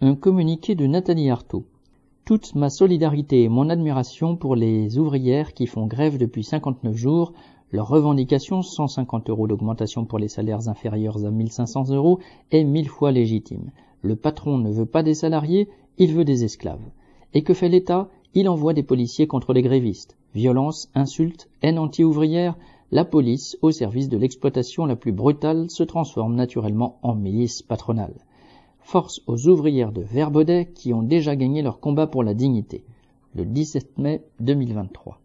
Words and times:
Un 0.00 0.16
communiqué 0.16 0.74
de 0.74 0.88
Nathalie 0.88 1.30
Artaud. 1.30 1.66
Toute 2.24 2.56
ma 2.56 2.68
solidarité 2.68 3.44
et 3.44 3.48
mon 3.48 3.70
admiration 3.70 4.34
pour 4.34 4.56
les 4.56 4.98
ouvrières 4.98 5.54
qui 5.54 5.68
font 5.68 5.86
grève 5.86 6.18
depuis 6.18 6.42
59 6.42 6.96
jours. 6.96 7.32
Leur 7.70 7.86
revendication, 7.86 8.60
150 8.60 9.30
euros 9.30 9.46
d'augmentation 9.46 10.04
pour 10.04 10.18
les 10.18 10.26
salaires 10.26 10.68
inférieurs 10.68 11.24
à 11.24 11.30
1500 11.30 11.90
euros, 11.90 12.18
est 12.50 12.64
mille 12.64 12.88
fois 12.88 13.12
légitime. 13.12 13.70
Le 14.02 14.16
patron 14.16 14.58
ne 14.58 14.72
veut 14.72 14.84
pas 14.84 15.04
des 15.04 15.14
salariés, 15.14 15.68
il 15.96 16.12
veut 16.12 16.24
des 16.24 16.42
esclaves. 16.42 16.90
Et 17.32 17.44
que 17.44 17.54
fait 17.54 17.68
l'État? 17.68 18.08
Il 18.34 18.48
envoie 18.48 18.74
des 18.74 18.82
policiers 18.82 19.28
contre 19.28 19.52
les 19.52 19.62
grévistes. 19.62 20.16
Violence, 20.34 20.90
insultes, 20.96 21.48
haine 21.62 21.78
anti-ouvrière, 21.78 22.58
la 22.90 23.04
police, 23.04 23.56
au 23.62 23.70
service 23.70 24.08
de 24.08 24.18
l'exploitation 24.18 24.86
la 24.86 24.96
plus 24.96 25.12
brutale, 25.12 25.70
se 25.70 25.84
transforme 25.84 26.34
naturellement 26.34 26.98
en 27.02 27.14
milice 27.14 27.62
patronale. 27.62 28.14
Force 28.86 29.22
aux 29.26 29.48
ouvrières 29.48 29.92
de 29.92 30.02
Verbaudet 30.02 30.70
qui 30.74 30.92
ont 30.92 31.02
déjà 31.02 31.34
gagné 31.36 31.62
leur 31.62 31.80
combat 31.80 32.06
pour 32.06 32.22
la 32.22 32.34
dignité. 32.34 32.84
Le 33.34 33.46
17 33.46 33.98
mai 33.98 34.22
2023. 34.40 35.20